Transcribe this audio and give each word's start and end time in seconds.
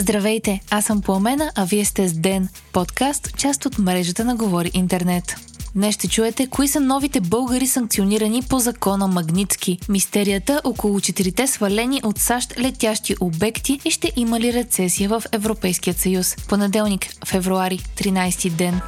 Здравейте, 0.00 0.60
аз 0.70 0.84
съм 0.84 1.02
Пламена, 1.02 1.52
а 1.54 1.64
вие 1.64 1.84
сте 1.84 2.08
с 2.08 2.12
Ден, 2.12 2.48
подкаст, 2.72 3.36
част 3.36 3.66
от 3.66 3.78
мрежата 3.78 4.24
на 4.24 4.36
Говори 4.36 4.70
Интернет. 4.74 5.34
Днес 5.74 5.94
ще 5.94 6.08
чуете 6.08 6.46
кои 6.46 6.68
са 6.68 6.80
новите 6.80 7.20
българи 7.20 7.66
санкционирани 7.66 8.42
по 8.42 8.58
закона 8.58 9.06
Магницки, 9.06 9.78
мистерията 9.88 10.60
около 10.64 11.00
четирите 11.00 11.46
свалени 11.46 12.00
от 12.04 12.18
САЩ 12.18 12.58
летящи 12.58 13.14
обекти 13.20 13.80
и 13.84 13.90
ще 13.90 14.12
има 14.16 14.40
ли 14.40 14.52
рецесия 14.52 15.08
в 15.08 15.22
Европейският 15.32 15.98
съюз. 15.98 16.36
Понеделник, 16.48 17.06
февруари, 17.26 17.78
13 17.78 18.50
ден. 18.50 18.80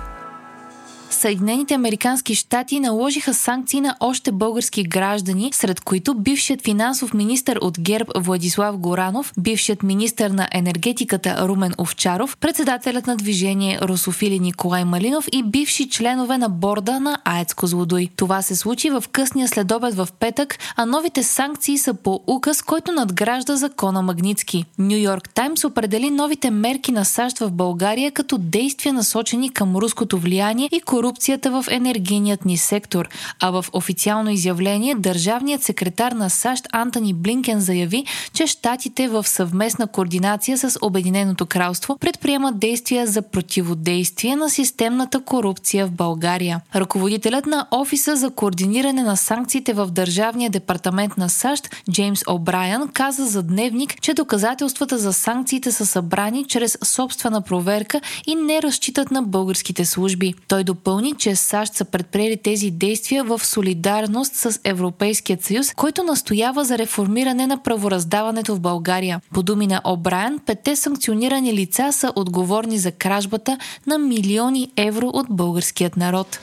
Съединените 1.22 1.74
американски 1.74 2.34
щати 2.34 2.80
наложиха 2.80 3.34
санкции 3.34 3.80
на 3.80 3.96
още 4.00 4.32
български 4.32 4.82
граждани, 4.82 5.50
сред 5.54 5.80
които 5.80 6.14
бившият 6.14 6.64
финансов 6.64 7.14
министр 7.14 7.58
от 7.60 7.80
ГЕРБ 7.80 8.12
Владислав 8.16 8.78
Горанов, 8.78 9.32
бившият 9.38 9.82
министр 9.82 10.28
на 10.28 10.48
енергетиката 10.52 11.48
Румен 11.48 11.74
Овчаров, 11.78 12.36
председателят 12.36 13.06
на 13.06 13.16
движение 13.16 13.78
Русофили 13.82 14.38
Николай 14.38 14.84
Малинов 14.84 15.28
и 15.32 15.42
бивши 15.42 15.90
членове 15.90 16.38
на 16.38 16.48
борда 16.48 17.00
на 17.00 17.18
АЕЦ 17.24 17.54
Козлодой. 17.54 18.08
Това 18.16 18.42
се 18.42 18.56
случи 18.56 18.90
в 18.90 19.04
късния 19.12 19.48
следобед 19.48 19.94
в 19.94 20.08
петък, 20.20 20.58
а 20.76 20.86
новите 20.86 21.22
санкции 21.22 21.78
са 21.78 21.94
по 21.94 22.20
указ, 22.26 22.62
който 22.62 22.92
надгражда 22.92 23.56
закона 23.56 24.02
Магницки. 24.02 24.64
Нью 24.78 24.98
Йорк 24.98 25.28
Таймс 25.34 25.64
определи 25.64 26.10
новите 26.10 26.50
мерки 26.50 26.92
на 26.92 27.04
САЩ 27.04 27.38
в 27.38 27.50
България 27.50 28.12
като 28.12 28.38
действия 28.38 28.92
насочени 28.92 29.50
към 29.50 29.76
руското 29.76 30.18
влияние 30.18 30.68
и 30.72 30.80
корупция 30.80 31.11
корупцията 31.12 31.50
в 31.50 31.64
енергийният 31.70 32.44
ни 32.44 32.56
сектор, 32.56 33.08
а 33.40 33.50
в 33.50 33.64
официално 33.72 34.30
изявление 34.30 34.94
държавният 34.94 35.62
секретар 35.62 36.12
на 36.12 36.30
САЩ 36.30 36.68
Антони 36.72 37.14
Блинкен 37.14 37.60
заяви, 37.60 38.04
че 38.32 38.46
щатите 38.46 39.08
в 39.08 39.28
съвместна 39.28 39.86
координация 39.86 40.58
с 40.58 40.78
Обединеното 40.82 41.46
кралство 41.46 41.98
предприемат 41.98 42.58
действия 42.58 43.06
за 43.06 43.22
противодействие 43.22 44.36
на 44.36 44.50
системната 44.50 45.20
корупция 45.20 45.86
в 45.86 45.90
България. 45.90 46.60
Ръководителят 46.74 47.46
на 47.46 47.66
Офиса 47.70 48.16
за 48.16 48.30
координиране 48.30 49.02
на 49.02 49.16
санкциите 49.16 49.72
в 49.72 49.86
Държавния 49.86 50.50
департамент 50.50 51.16
на 51.18 51.28
САЩ 51.28 51.68
Джеймс 51.90 52.20
О'Брайан 52.20 52.92
каза 52.92 53.26
за 53.26 53.42
Дневник, 53.42 54.00
че 54.00 54.14
доказателствата 54.14 54.98
за 54.98 55.12
санкциите 55.12 55.72
са 55.72 55.86
събрани 55.86 56.44
чрез 56.44 56.78
собствена 56.84 57.40
проверка 57.40 58.00
и 58.26 58.34
не 58.34 58.62
разчитат 58.62 59.10
на 59.10 59.22
българските 59.22 59.84
служби. 59.84 60.34
Той 60.48 60.64
допълни, 60.64 61.01
допълни, 61.02 61.18
че 61.18 61.36
САЩ 61.36 61.74
са 61.74 61.84
предприели 61.84 62.36
тези 62.36 62.70
действия 62.70 63.24
в 63.24 63.46
солидарност 63.46 64.34
с 64.34 64.60
Европейският 64.64 65.44
съюз, 65.44 65.74
който 65.74 66.02
настоява 66.02 66.64
за 66.64 66.78
реформиране 66.78 67.46
на 67.46 67.62
правораздаването 67.62 68.54
в 68.54 68.60
България. 68.60 69.20
По 69.34 69.42
думи 69.42 69.66
на 69.66 69.80
О'Брайан, 69.84 70.38
петте 70.46 70.76
санкционирани 70.76 71.52
лица 71.52 71.92
са 71.92 72.12
отговорни 72.16 72.78
за 72.78 72.92
кражбата 72.92 73.58
на 73.86 73.98
милиони 73.98 74.68
евро 74.76 75.08
от 75.08 75.26
българският 75.30 75.96
народ. 75.96 76.40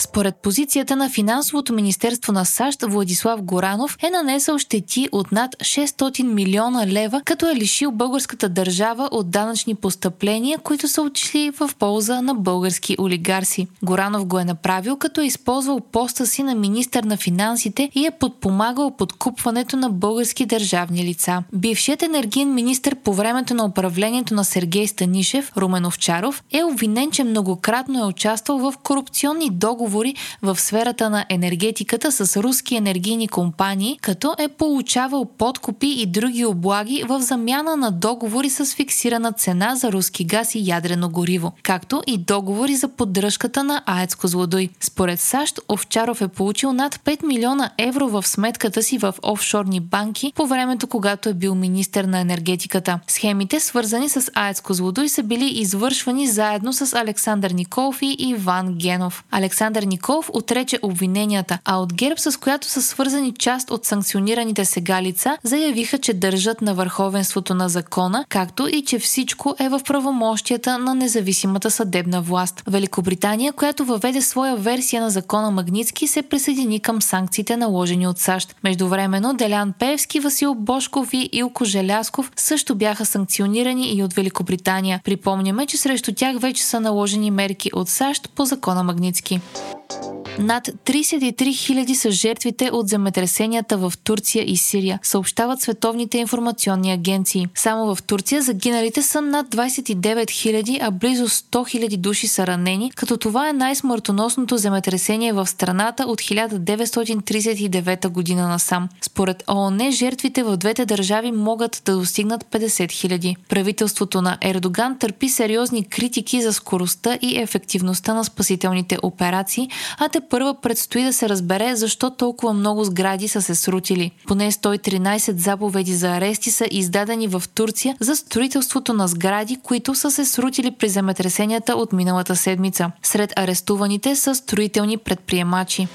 Според 0.00 0.36
позицията 0.36 0.96
на 0.96 1.10
финансовото 1.10 1.72
министерство 1.74 2.32
на 2.32 2.44
САЩ, 2.44 2.82
Владислав 2.82 3.42
Горанов 3.42 3.96
е 4.02 4.10
нанесъл 4.10 4.58
щети 4.58 5.08
от 5.12 5.32
над 5.32 5.54
600 5.54 6.22
милиона 6.22 6.86
лева, 6.86 7.22
като 7.24 7.50
е 7.50 7.54
лишил 7.54 7.90
българската 7.90 8.48
държава 8.48 9.08
от 9.12 9.30
данъчни 9.30 9.74
постъпления, 9.74 10.58
които 10.58 10.88
са 10.88 11.02
отишли 11.02 11.50
в 11.50 11.70
полза 11.78 12.22
на 12.22 12.34
български 12.34 12.96
олигарси. 13.00 13.66
Горанов 13.82 14.26
го 14.26 14.38
е 14.38 14.44
направил, 14.44 14.96
като 14.96 15.20
е 15.20 15.26
използвал 15.26 15.80
поста 15.80 16.26
си 16.26 16.42
на 16.42 16.54
министър 16.54 17.04
на 17.04 17.16
финансите 17.16 17.90
и 17.94 18.06
е 18.06 18.10
подпомагал 18.10 18.90
подкупването 18.90 19.76
на 19.76 19.90
български 19.90 20.46
държавни 20.46 21.04
лица. 21.04 21.42
Бившият 21.52 22.02
енергиен 22.02 22.54
министр 22.54 22.94
по 23.04 23.14
времето 23.14 23.54
на 23.54 23.64
управлението 23.64 24.34
на 24.34 24.44
Сергей 24.44 24.86
Станишев, 24.86 25.52
Румен 25.56 25.86
Овчаров, 25.86 26.42
е 26.52 26.64
обвинен, 26.64 27.10
че 27.10 27.24
многократно 27.24 28.00
е 28.00 28.06
участвал 28.06 28.58
в 28.58 28.74
корупционни 28.82 29.50
договори 29.50 29.87
договори 29.88 30.14
в 30.42 30.60
сферата 30.60 31.10
на 31.10 31.24
енергетиката 31.28 32.12
с 32.12 32.42
руски 32.42 32.76
енергийни 32.76 33.28
компании, 33.28 33.98
като 34.02 34.34
е 34.38 34.48
получавал 34.48 35.24
подкупи 35.24 35.86
и 35.86 36.06
други 36.06 36.44
облаги 36.44 37.04
в 37.08 37.20
замяна 37.20 37.76
на 37.76 37.90
договори 37.90 38.50
с 38.50 38.74
фиксирана 38.74 39.32
цена 39.32 39.76
за 39.76 39.92
руски 39.92 40.24
газ 40.24 40.54
и 40.54 40.62
ядрено 40.64 41.08
гориво, 41.08 41.52
както 41.62 42.02
и 42.06 42.18
договори 42.18 42.76
за 42.76 42.88
поддръжката 42.88 43.64
на 43.64 43.82
АЕЦ 43.86 44.14
Козлодой. 44.14 44.68
Според 44.80 45.20
САЩ, 45.20 45.60
Овчаров 45.68 46.20
е 46.20 46.28
получил 46.28 46.72
над 46.72 46.94
5 46.94 47.26
милиона 47.26 47.70
евро 47.78 48.08
в 48.08 48.26
сметката 48.26 48.82
си 48.82 48.98
в 48.98 49.14
офшорни 49.22 49.80
банки 49.80 50.32
по 50.34 50.46
времето, 50.46 50.86
когато 50.86 51.28
е 51.28 51.34
бил 51.34 51.54
министър 51.54 52.04
на 52.04 52.20
енергетиката. 52.20 53.00
Схемите, 53.06 53.60
свързани 53.60 54.08
с 54.08 54.30
АЕЦ 54.34 54.60
Козлодой, 54.60 55.08
са 55.08 55.22
били 55.22 55.60
извършвани 55.60 56.26
заедно 56.26 56.72
с 56.72 56.92
Александър 56.92 57.50
Николов 57.50 58.02
и 58.02 58.16
Иван 58.18 58.74
Генов. 58.74 59.24
Александър 59.30 59.77
Александър 59.78 59.92
Николов 59.92 60.30
отрече 60.32 60.78
обвиненията, 60.82 61.58
а 61.64 61.76
от 61.76 61.94
ГЕРБ, 61.94 62.16
с 62.18 62.40
която 62.40 62.66
са 62.66 62.82
свързани 62.82 63.32
част 63.32 63.70
от 63.70 63.84
санкционираните 63.84 64.64
сега 64.64 65.02
лица, 65.02 65.38
заявиха, 65.42 65.98
че 65.98 66.14
държат 66.14 66.62
на 66.62 66.74
върховенството 66.74 67.54
на 67.54 67.68
закона, 67.68 68.24
както 68.28 68.68
и 68.68 68.84
че 68.84 68.98
всичко 68.98 69.54
е 69.58 69.68
в 69.68 69.80
правомощията 69.86 70.78
на 70.78 70.94
независимата 70.94 71.70
съдебна 71.70 72.22
власт. 72.22 72.62
Великобритания, 72.66 73.52
която 73.52 73.84
въведе 73.84 74.22
своя 74.22 74.56
версия 74.56 75.02
на 75.02 75.10
закона 75.10 75.50
Магницки, 75.50 76.06
се 76.06 76.22
присъедини 76.22 76.80
към 76.80 77.02
санкциите 77.02 77.56
наложени 77.56 78.06
от 78.06 78.18
САЩ. 78.18 78.56
Междувременно 78.64 79.34
Делян 79.34 79.72
Певски, 79.78 80.20
Васил 80.20 80.54
Бошков 80.54 81.12
и 81.12 81.28
Илко 81.32 81.64
Желясков 81.64 82.32
също 82.36 82.74
бяха 82.74 83.06
санкционирани 83.06 83.92
и 83.92 84.02
от 84.02 84.12
Великобритания. 84.12 85.00
Припомняме, 85.04 85.66
че 85.66 85.76
срещу 85.76 86.14
тях 86.14 86.38
вече 86.38 86.64
са 86.64 86.80
наложени 86.80 87.30
мерки 87.30 87.70
от 87.74 87.88
САЩ 87.88 88.30
по 88.34 88.44
закона 88.44 88.82
Магницки. 88.82 89.40
thank 89.68 89.92
you 90.04 90.17
Над 90.38 90.66
33 90.66 91.32
000 91.32 91.94
са 91.94 92.10
жертвите 92.10 92.70
от 92.72 92.88
земетресенията 92.88 93.78
в 93.78 93.92
Турция 94.04 94.44
и 94.50 94.56
Сирия, 94.56 94.98
съобщават 95.02 95.60
световните 95.60 96.18
информационни 96.18 96.92
агенции. 96.92 97.46
Само 97.54 97.94
в 97.94 98.02
Турция 98.02 98.42
загиналите 98.42 99.02
са 99.02 99.20
над 99.20 99.46
29 99.48 100.24
000, 100.24 100.78
а 100.82 100.90
близо 100.90 101.28
100 101.28 101.50
000 101.50 101.96
души 101.96 102.28
са 102.28 102.46
ранени, 102.46 102.90
като 102.96 103.16
това 103.16 103.48
е 103.48 103.52
най-смъртоносното 103.52 104.56
земетресение 104.56 105.32
в 105.32 105.46
страната 105.46 106.02
от 106.02 106.20
1939 106.20 108.08
година 108.08 108.48
насам. 108.48 108.88
Според 109.02 109.44
ООН, 109.48 109.90
жертвите 109.90 110.42
в 110.42 110.56
двете 110.56 110.86
държави 110.86 111.32
могат 111.32 111.82
да 111.84 111.96
достигнат 111.96 112.44
50 112.44 112.66
000. 112.86 113.36
Правителството 113.48 114.22
на 114.22 114.38
Ердоган 114.40 114.98
търпи 114.98 115.28
сериозни 115.28 115.84
критики 115.84 116.42
за 116.42 116.52
скоростта 116.52 117.18
и 117.22 117.38
ефективността 117.38 118.14
на 118.14 118.24
спасителните 118.24 118.98
операции, 119.02 119.68
а 119.98 120.08
те 120.08 120.20
първа 120.30 120.54
предстои 120.62 121.04
да 121.04 121.12
се 121.12 121.28
разбере 121.28 121.76
защо 121.76 122.10
толкова 122.10 122.52
много 122.52 122.84
сгради 122.84 123.28
са 123.28 123.42
се 123.42 123.54
срутили. 123.54 124.10
Поне 124.26 124.52
113 124.52 125.36
заповеди 125.36 125.94
за 125.94 126.08
арести 126.08 126.50
са 126.50 126.66
издадени 126.70 127.28
в 127.28 127.42
Турция 127.54 127.96
за 128.00 128.16
строителството 128.16 128.92
на 128.92 129.08
сгради, 129.08 129.58
които 129.62 129.94
са 129.94 130.10
се 130.10 130.24
срутили 130.24 130.70
при 130.70 130.88
земетресенията 130.88 131.76
от 131.76 131.92
миналата 131.92 132.36
седмица. 132.36 132.90
Сред 133.02 133.32
арестуваните 133.36 134.16
са 134.16 134.34
строителни 134.34 134.96
предприемачи. 134.96 135.88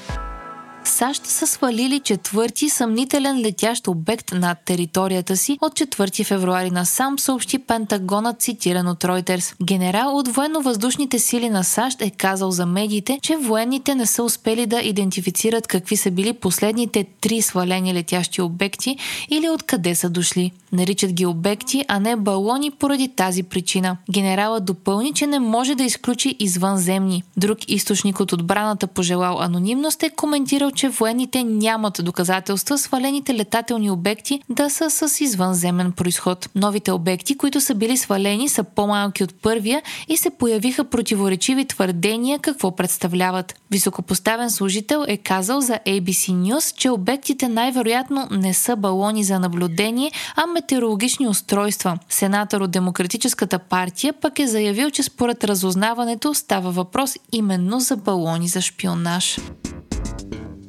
САЩ 0.94 1.26
са 1.26 1.48
свалили 1.48 2.00
четвърти 2.00 2.70
съмнителен 2.70 3.42
летящ 3.42 3.88
обект 3.88 4.32
над 4.32 4.58
територията 4.66 5.38
си 5.38 5.58
от 5.62 5.74
4 5.74 6.26
февруари 6.26 6.72
на 6.72 6.86
сам 6.86 7.20
съобщи 7.20 7.60
Пентагонът, 7.60 8.42
цитиран 8.42 8.88
от 8.88 9.04
Reuters. 9.04 9.56
Генерал 9.64 10.18
от 10.18 10.28
военно-въздушните 10.28 11.20
сили 11.20 11.50
на 11.50 11.64
САЩ 11.64 12.02
е 12.02 12.10
казал 12.10 12.52
за 12.52 12.66
медиите, 12.66 13.20
че 13.22 13.38
военните 13.38 13.96
не 13.96 14.06
са 14.06 14.24
успели 14.24 14.66
да 14.66 14.82
идентифицират 14.82 15.68
какви 15.68 15.98
са 15.98 16.12
били 16.12 16.34
последните 16.34 17.06
три 17.22 17.42
свалени 17.42 17.94
летящи 17.94 18.42
обекти 18.42 18.98
или 19.30 19.50
откъде 19.50 19.96
са 19.96 20.10
дошли. 20.10 20.52
Наричат 20.74 21.14
ги 21.14 21.26
обекти, 21.26 21.86
а 21.88 22.00
не 22.00 22.16
балони 22.16 22.72
поради 22.72 23.08
тази 23.08 23.44
причина. 23.44 23.98
Генералът 24.12 24.66
допълни, 24.66 25.14
че 25.14 25.28
не 25.28 25.40
може 25.40 25.76
да 25.76 25.84
изключи 25.84 26.36
извънземни. 26.40 27.24
Друг 27.38 27.58
източник 27.68 28.20
от 28.20 28.34
отбраната 28.34 28.88
пожелал 28.88 29.42
анонимност 29.42 30.04
е 30.04 30.10
коментирал, 30.10 30.72
че 30.72 30.83
военните 30.90 31.44
нямат 31.44 32.00
доказателства 32.04 32.78
свалените 32.78 33.34
летателни 33.34 33.92
обекти 33.92 34.42
да 34.50 34.70
са 34.70 34.90
с 34.90 35.22
извънземен 35.22 35.92
происход. 35.92 36.50
Новите 36.56 36.92
обекти, 36.92 37.38
които 37.38 37.62
са 37.62 37.76
били 37.76 37.98
свалени, 37.98 38.50
са 38.50 38.64
по-малки 38.64 39.24
от 39.24 39.42
първия 39.42 39.82
и 40.08 40.18
се 40.18 40.30
появиха 40.30 40.84
противоречиви 40.84 41.66
твърдения 41.66 42.40
какво 42.40 42.76
представляват. 42.76 43.56
Високопоставен 43.72 44.50
служител 44.50 45.06
е 45.08 45.18
казал 45.18 45.62
за 45.62 45.80
ABC 45.88 46.32
News, 46.32 46.76
че 46.76 46.90
обектите 46.90 47.48
най-вероятно 47.48 48.28
не 48.32 48.54
са 48.54 48.76
балони 48.76 49.24
за 49.24 49.40
наблюдение, 49.40 50.12
а 50.36 50.46
метеорологични 50.46 51.28
устройства. 51.28 51.98
Сенатор 52.10 52.62
от 52.62 52.72
Демократическата 52.72 53.60
партия 53.60 54.14
пък 54.14 54.40
е 54.40 54.48
заявил, 54.48 54.90
че 54.90 55.04
според 55.04 55.44
разузнаването 55.44 56.34
става 56.34 56.72
въпрос 56.72 57.16
именно 57.32 57.80
за 57.80 57.98
балони 57.98 58.48
за 58.48 58.62
шпионаж. 58.62 59.38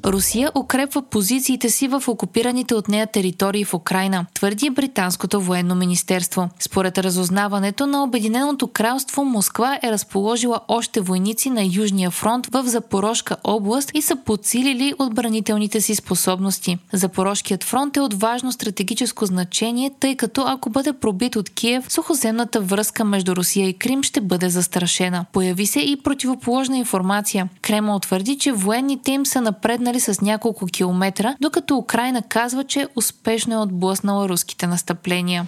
Русия 0.05 0.51
укрепва 0.55 1.03
позициите 1.03 1.71
си 1.71 1.89
в 1.89 2.03
окупираните 2.09 2.75
от 2.75 2.89
нея 2.89 3.07
територии 3.07 3.65
в 3.65 3.75
Украина, 3.75 4.27
твърди 4.35 4.71
британското 4.71 5.41
военно 5.41 5.75
министерство. 5.75 6.49
Според 6.61 6.99
разузнаването 6.99 7.87
на 7.87 8.03
Обединеното 8.03 8.67
кралство, 8.67 9.25
Москва 9.25 9.79
е 9.83 9.93
разположила 9.93 10.61
още 10.69 11.01
войници 11.01 11.51
на 11.51 11.65
Южния 11.73 12.11
фронт 12.11 12.47
в 12.47 12.63
Запорожка 12.67 13.37
област 13.45 13.91
и 13.95 14.03
са 14.03 14.17
подсилили 14.17 14.95
отбранителните 14.99 15.81
си 15.81 15.95
способности. 15.95 16.79
Запорожкият 16.93 17.65
фронт 17.65 17.97
е 17.97 18.01
от 18.01 18.15
важно 18.15 18.53
стратегическо 18.53 19.27
значение, 19.27 19.91
тъй 20.01 20.17
като 20.17 20.45
ако 20.47 20.71
бъде 20.71 20.93
пробит 20.93 21.37
от 21.37 21.51
Киев, 21.51 21.93
сухоземната 21.93 22.61
връзка 22.61 23.05
между 23.05 23.37
Русия 23.37 23.69
и 23.69 23.73
Крим 23.73 24.03
ще 24.03 24.21
бъде 24.21 24.49
застрашена. 24.49 25.25
Появи 25.33 25.67
се 25.67 25.81
и 25.81 25.97
противоположна 25.97 26.79
информация. 26.79 27.49
Кремъл 27.63 27.99
твърди, 27.99 28.39
че 28.39 28.53
военните 28.53 29.13
им 29.13 29.27
са 29.27 29.41
напреднали 29.41 29.94
с 30.01 30.21
няколко 30.21 30.67
километра, 30.67 31.37
докато 31.41 31.77
Украина 31.77 32.23
казва, 32.23 32.65
че 32.65 32.89
успешно 32.97 33.55
е 33.55 33.59
отблъснала 33.59 34.29
руските 34.29 34.67
настъпления. 34.67 35.47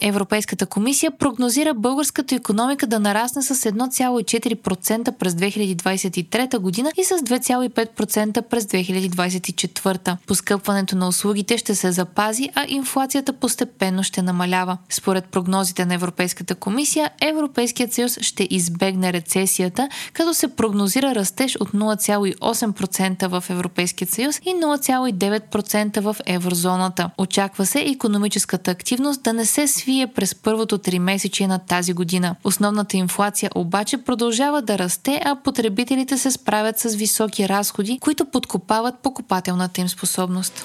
Европейската 0.00 0.66
комисия 0.66 1.10
прогнозира 1.10 1.74
българската 1.74 2.34
економика 2.34 2.86
да 2.86 3.00
нарасне 3.00 3.42
с 3.42 3.54
1,4% 3.54 5.12
през 5.12 5.34
2023 5.34 6.58
година 6.58 6.90
и 6.96 7.04
с 7.04 7.18
2,5% 7.18 8.42
през 8.42 8.64
2024. 8.64 10.16
Поскъпването 10.26 10.96
на 10.96 11.08
услугите 11.08 11.58
ще 11.58 11.74
се 11.74 11.92
запази, 11.92 12.48
а 12.54 12.64
инфлацията 12.68 13.32
постепенно 13.32 14.02
ще 14.02 14.22
намалява. 14.22 14.78
Според 14.90 15.24
прогнозите 15.24 15.84
на 15.84 15.94
Европейската 15.94 16.54
комисия, 16.54 17.10
Европейският 17.20 17.92
съюз 17.92 18.18
ще 18.20 18.48
избегне 18.50 19.12
рецесията, 19.12 19.88
като 20.12 20.34
се 20.34 20.48
прогнозира 20.48 21.14
растеж 21.14 21.56
от 21.60 21.68
0,8% 21.68 23.28
в 23.28 23.44
Европейския 23.50 24.08
съюз 24.08 24.40
и 24.44 24.50
0,9% 24.50 26.00
в 26.00 26.16
еврозоната. 26.26 27.10
Очаква 27.18 27.66
се 27.66 27.80
економическата 27.80 28.70
активност 28.70 29.22
да 29.22 29.32
не 29.32 29.46
се 29.46 29.68
свие 29.68 29.87
свие 29.88 30.06
през 30.06 30.34
първото 30.34 30.78
три 30.78 30.98
месече 30.98 31.46
на 31.46 31.58
тази 31.58 31.92
година. 31.92 32.36
Основната 32.44 32.96
инфлация 32.96 33.50
обаче 33.54 33.98
продължава 33.98 34.62
да 34.62 34.78
расте, 34.78 35.22
а 35.24 35.36
потребителите 35.44 36.18
се 36.18 36.30
справят 36.30 36.78
с 36.78 36.94
високи 36.94 37.48
разходи, 37.48 37.98
които 38.00 38.24
подкопават 38.24 38.94
покупателната 39.02 39.80
им 39.80 39.88
способност. 39.88 40.64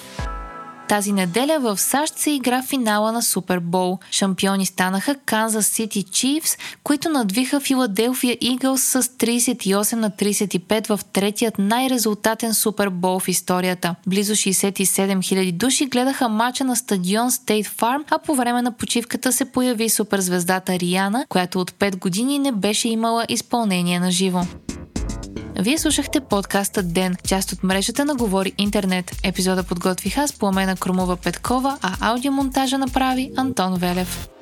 Тази 0.93 1.11
неделя 1.11 1.59
в 1.59 1.77
САЩ 1.77 2.17
се 2.17 2.31
игра 2.31 2.63
финала 2.63 3.11
на 3.11 3.21
Супербол. 3.21 3.99
Шампиони 4.11 4.65
станаха 4.65 5.15
Канзас 5.15 5.67
Сити 5.67 6.03
Чифс, 6.03 6.57
които 6.83 7.09
надвиха 7.09 7.59
Филаделфия 7.59 8.37
Игълс 8.41 8.81
с 8.81 9.03
38 9.03 9.93
на 9.93 10.11
35 10.11 10.87
в 10.87 10.99
третият 11.13 11.59
най-резултатен 11.59 12.53
Супербол 12.53 13.19
в 13.19 13.27
историята. 13.27 13.95
Близо 14.07 14.33
67 14.33 15.17
000 15.17 15.51
души 15.51 15.85
гледаха 15.85 16.29
мача 16.29 16.63
на 16.63 16.75
стадион 16.75 17.31
State 17.31 17.67
Farm, 17.67 18.03
а 18.11 18.17
по 18.17 18.35
време 18.35 18.61
на 18.61 18.71
почивката 18.71 19.33
се 19.33 19.45
появи 19.45 19.89
суперзвездата 19.89 20.79
Риана, 20.79 21.25
която 21.29 21.59
от 21.59 21.71
5 21.71 21.99
години 21.99 22.39
не 22.39 22.51
беше 22.51 22.89
имала 22.89 23.25
изпълнение 23.29 23.99
на 23.99 24.11
живо. 24.11 24.41
Вие 25.59 25.77
слушахте 25.77 26.21
подкаста 26.21 26.83
Ден, 26.83 27.15
част 27.27 27.51
от 27.51 27.63
мрежата 27.63 28.05
на 28.05 28.15
Говори 28.15 28.53
Интернет. 28.57 29.11
Епизода 29.23 29.63
подготвих 29.63 30.17
аз 30.17 30.33
Пламена 30.33 30.75
Кромова 30.75 31.17
Петкова, 31.17 31.77
а 31.81 32.11
аудиомонтажа 32.11 32.77
направи 32.77 33.31
Антон 33.37 33.75
Велев. 33.75 34.32